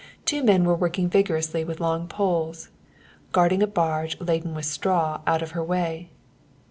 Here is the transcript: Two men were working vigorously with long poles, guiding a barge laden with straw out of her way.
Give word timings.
Two 0.25 0.43
men 0.43 0.65
were 0.65 0.73
working 0.73 1.09
vigorously 1.11 1.63
with 1.63 1.79
long 1.79 2.07
poles, 2.07 2.69
guiding 3.33 3.61
a 3.61 3.67
barge 3.67 4.19
laden 4.19 4.55
with 4.55 4.65
straw 4.65 5.21
out 5.27 5.43
of 5.43 5.51
her 5.51 5.63
way. 5.63 6.09